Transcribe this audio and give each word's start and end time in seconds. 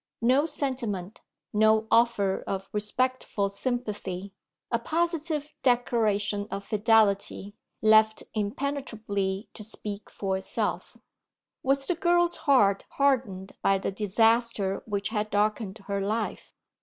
No 0.23 0.47
sentiment, 0.47 1.21
no 1.53 1.85
offer 1.91 2.43
of 2.47 2.69
respectful 2.73 3.49
sympathy; 3.49 4.33
a 4.71 4.79
positive 4.79 5.53
declaration 5.61 6.47
of 6.49 6.63
fidelity, 6.65 7.53
left 7.83 8.23
impenetrably 8.33 9.47
to 9.53 9.61
speak 9.63 10.09
for 10.09 10.37
itself. 10.37 10.97
Was 11.61 11.85
the 11.85 11.93
girl's 11.93 12.37
heart 12.49 12.85
hardened 12.97 13.51
by 13.61 13.77
the 13.77 13.91
disaster 13.91 14.81
which 14.87 15.09
had 15.09 15.29
darkened 15.29 15.77
her 15.85 16.01
life? 16.01 16.55